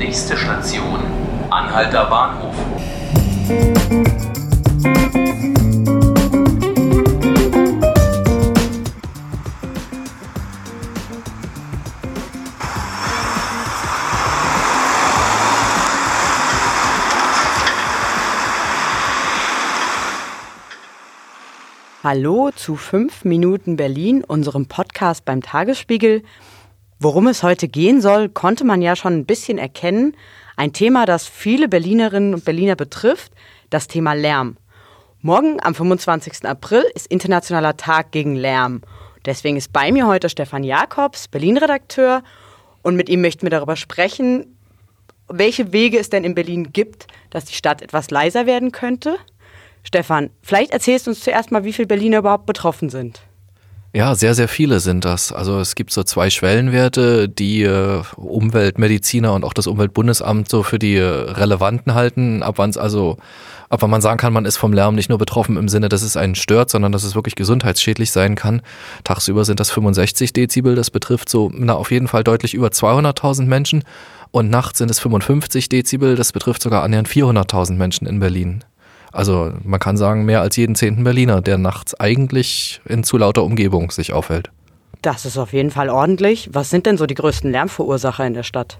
[0.00, 0.98] Nächste Station,
[1.50, 2.54] Anhalter Bahnhof.
[22.02, 26.22] Hallo zu 5 Minuten Berlin, unserem Podcast beim Tagesspiegel.
[27.02, 30.14] Worum es heute gehen soll, konnte man ja schon ein bisschen erkennen.
[30.56, 33.32] Ein Thema, das viele Berlinerinnen und Berliner betrifft,
[33.70, 34.58] das Thema Lärm.
[35.22, 36.44] Morgen am 25.
[36.44, 38.82] April ist Internationaler Tag gegen Lärm.
[39.24, 42.22] Deswegen ist bei mir heute Stefan Jakobs, Berlin-Redakteur.
[42.82, 44.58] Und mit ihm möchten wir darüber sprechen,
[45.26, 49.16] welche Wege es denn in Berlin gibt, dass die Stadt etwas leiser werden könnte.
[49.84, 53.22] Stefan, vielleicht erzählst du uns zuerst mal, wie viele Berliner überhaupt betroffen sind.
[53.92, 55.32] Ja, sehr, sehr viele sind das.
[55.32, 60.78] Also es gibt so zwei Schwellenwerte, die äh, Umweltmediziner und auch das Umweltbundesamt so für
[60.78, 63.16] die äh, relevanten halten, ab wann es also,
[63.68, 66.02] ab wann man sagen kann, man ist vom Lärm nicht nur betroffen im Sinne, dass
[66.02, 68.62] es einen stört, sondern dass es wirklich gesundheitsschädlich sein kann.
[69.02, 73.46] Tagsüber sind das 65 Dezibel, das betrifft so na, auf jeden Fall deutlich über 200.000
[73.46, 73.82] Menschen
[74.30, 78.62] und nachts sind es 55 Dezibel, das betrifft sogar annähernd 400.000 Menschen in Berlin.
[79.12, 83.42] Also man kann sagen, mehr als jeden zehnten Berliner, der nachts eigentlich in zu lauter
[83.42, 84.50] Umgebung sich aufhält.
[85.02, 86.50] Das ist auf jeden Fall ordentlich.
[86.52, 88.78] Was sind denn so die größten Lärmverursacher in der Stadt?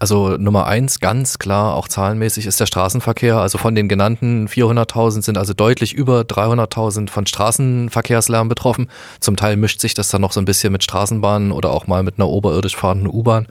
[0.00, 3.36] Also Nummer eins, ganz klar, auch zahlenmäßig, ist der Straßenverkehr.
[3.36, 8.88] Also von den genannten 400.000 sind also deutlich über 300.000 von Straßenverkehrslärm betroffen.
[9.20, 12.02] Zum Teil mischt sich das dann noch so ein bisschen mit Straßenbahnen oder auch mal
[12.02, 13.46] mit einer oberirdisch fahrenden U-Bahn.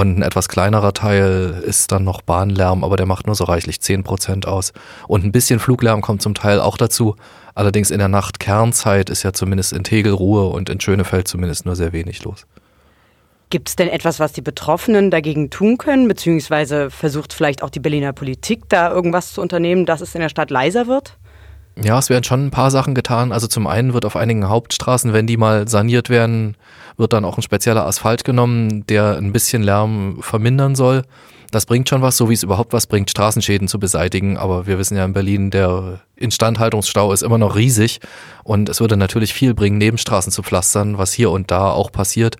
[0.00, 3.82] Und ein etwas kleinerer Teil ist dann noch Bahnlärm, aber der macht nur so reichlich
[3.82, 4.72] 10 Prozent aus.
[5.08, 7.16] Und ein bisschen Fluglärm kommt zum Teil auch dazu.
[7.54, 11.66] Allerdings in der Nacht Kernzeit ist ja zumindest in Tegel Ruhe und in Schönefeld zumindest
[11.66, 12.46] nur sehr wenig los.
[13.50, 17.80] Gibt es denn etwas, was die Betroffenen dagegen tun können, beziehungsweise versucht vielleicht auch die
[17.80, 21.18] Berliner Politik da irgendwas zu unternehmen, dass es in der Stadt leiser wird?
[21.82, 23.32] Ja, es werden schon ein paar Sachen getan.
[23.32, 26.56] Also zum einen wird auf einigen Hauptstraßen, wenn die mal saniert werden,
[26.96, 31.02] wird dann auch ein spezieller Asphalt genommen, der ein bisschen Lärm vermindern soll.
[31.50, 34.36] Das bringt schon was, so wie es überhaupt was bringt, Straßenschäden zu beseitigen.
[34.36, 38.00] Aber wir wissen ja in Berlin, der Instandhaltungsstau ist immer noch riesig
[38.44, 42.36] und es würde natürlich viel bringen, Nebenstraßen zu pflastern, was hier und da auch passiert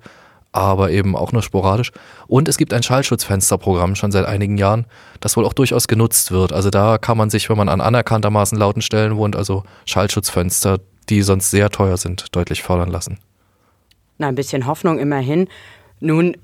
[0.53, 1.93] aber eben auch nur sporadisch.
[2.27, 4.87] Und es gibt ein Schallschutzfensterprogramm schon seit einigen Jahren,
[5.21, 6.53] das wohl auch durchaus genutzt wird.
[6.53, 10.79] Also da kann man sich, wenn man an anerkanntermaßen lauten Stellen wohnt, also Schallschutzfenster,
[11.09, 13.19] die sonst sehr teuer sind, deutlich fördern lassen.
[14.19, 15.49] Na, ein bisschen Hoffnung immerhin.
[16.01, 16.37] Nun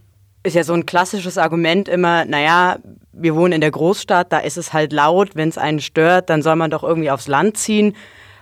[0.43, 2.79] ist ja so ein klassisches Argument immer, naja,
[3.13, 6.43] wir wohnen in der Großstadt, da ist es halt laut, wenn es einen stört, dann
[6.43, 7.97] soll man doch irgendwie aufs Land ziehen.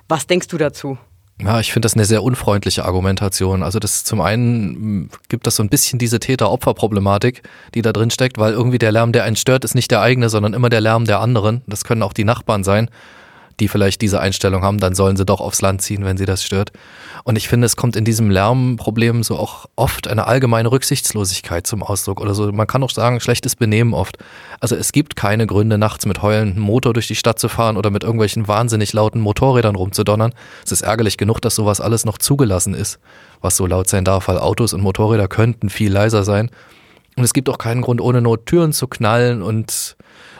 [0.09, 0.99] Was denkst du dazu?
[1.41, 3.63] Ja, ich finde das eine sehr unfreundliche Argumentation.
[3.63, 7.43] Also das zum einen gibt das so ein bisschen diese Täter-Opfer-Problematik,
[7.75, 10.29] die da drin steckt, weil irgendwie der Lärm, der einen stört, ist nicht der eigene,
[10.29, 11.63] sondern immer der Lärm der anderen.
[11.67, 12.89] Das können auch die Nachbarn sein
[13.61, 16.43] die vielleicht diese Einstellung haben, dann sollen sie doch aufs Land ziehen, wenn sie das
[16.43, 16.73] stört.
[17.25, 21.83] Und ich finde, es kommt in diesem Lärmproblem so auch oft eine allgemeine Rücksichtslosigkeit zum
[21.83, 22.51] Ausdruck oder so.
[22.53, 24.19] Man kann auch sagen, schlechtes Benehmen oft.
[24.61, 27.91] Also es gibt keine Gründe, nachts mit heulendem Motor durch die Stadt zu fahren oder
[27.91, 30.35] mit irgendwelchen wahnsinnig lauten Motorrädern rumzudonnern.
[30.65, 32.99] Es ist ärgerlich genug, dass sowas alles noch zugelassen ist,
[33.41, 36.51] was so laut sein darf, weil Autos und Motorräder könnten viel leiser sein.
[37.17, 39.97] Und es gibt auch keinen Grund, ohne Not Türen zu knallen und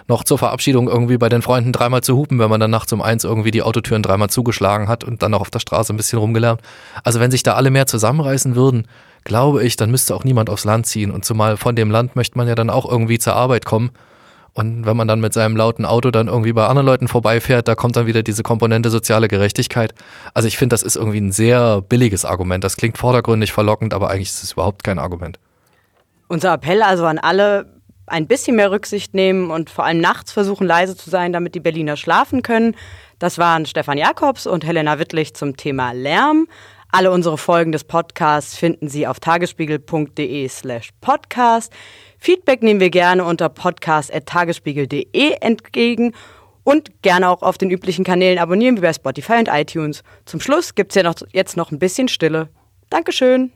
[0.07, 3.01] noch zur Verabschiedung irgendwie bei den Freunden dreimal zu hupen, wenn man dann nachts um
[3.01, 6.19] eins irgendwie die Autotüren dreimal zugeschlagen hat und dann noch auf der Straße ein bisschen
[6.19, 6.61] rumgelärmt.
[7.05, 8.87] Also wenn sich da alle mehr zusammenreißen würden,
[9.25, 11.11] glaube ich, dann müsste auch niemand aufs Land ziehen.
[11.11, 13.91] Und zumal von dem Land möchte man ja dann auch irgendwie zur Arbeit kommen.
[14.53, 17.75] Und wenn man dann mit seinem lauten Auto dann irgendwie bei anderen Leuten vorbeifährt, da
[17.75, 19.95] kommt dann wieder diese Komponente soziale Gerechtigkeit.
[20.33, 22.63] Also ich finde, das ist irgendwie ein sehr billiges Argument.
[22.63, 25.41] Das klingt vordergründig verlockend, aber eigentlich ist es überhaupt kein Argument.
[26.29, 30.67] Unser Appell also an alle, ein bisschen mehr Rücksicht nehmen und vor allem nachts versuchen,
[30.67, 32.77] leise zu sein, damit die Berliner schlafen können.
[33.19, 36.47] Das waren Stefan Jakobs und Helena Wittlich zum Thema Lärm.
[36.91, 41.73] Alle unsere Folgen des Podcasts finden Sie auf tagesspiegel.de slash podcast.
[42.19, 46.15] Feedback nehmen wir gerne unter podcast.tagesspiegel.de entgegen
[46.63, 50.03] und gerne auch auf den üblichen Kanälen abonnieren wie bei Spotify und iTunes.
[50.25, 52.49] Zum Schluss gibt es ja noch, jetzt noch ein bisschen Stille.
[52.91, 53.53] Dankeschön.